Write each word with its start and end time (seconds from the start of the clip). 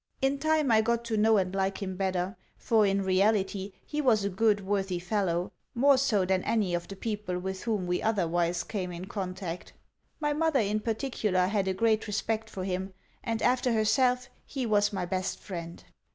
In 0.19 0.39
time 0.39 0.71
I 0.71 0.81
got 0.81 1.05
to 1.05 1.15
know 1.15 1.37
and 1.37 1.53
like 1.53 1.79
him 1.79 1.95
better, 1.95 2.35
for 2.57 2.87
in 2.87 3.03
reality 3.03 3.71
he 3.85 4.01
was 4.01 4.23
a 4.23 4.29
good, 4.31 4.61
worthy 4.65 4.97
fellow 4.97 5.51
more 5.75 5.95
so 5.95 6.25
than 6.25 6.43
any 6.43 6.73
of 6.73 6.87
the 6.87 6.95
people 6.95 7.37
with 7.37 7.61
whom 7.65 7.85
we 7.85 8.01
otherwise 8.01 8.63
came 8.63 8.91
in 8.91 9.05
contact. 9.05 9.73
My 10.19 10.33
mother 10.33 10.59
in 10.59 10.79
particular 10.79 11.45
had 11.45 11.67
a 11.67 11.75
great 11.75 12.07
respect 12.07 12.49
for 12.49 12.63
him, 12.63 12.95
and, 13.23 13.43
after 13.43 13.73
herself, 13.73 14.27
he 14.43 14.65
was 14.65 14.91
my 14.91 15.05
best 15.05 15.37
friend. 15.37 15.83